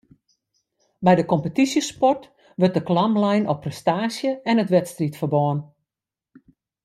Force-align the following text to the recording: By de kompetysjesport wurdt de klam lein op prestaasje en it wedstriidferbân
By 1.05 1.13
de 1.17 1.25
kompetysjesport 1.31 2.23
wurdt 2.59 2.73
de 2.77 2.81
klam 2.89 3.13
lein 3.23 3.47
op 3.53 3.59
prestaasje 3.63 4.29
en 4.49 4.59
it 4.63 4.73
wedstriidferbân 4.75 5.57